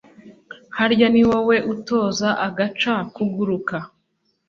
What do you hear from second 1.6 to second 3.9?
utoza agaca kuguruka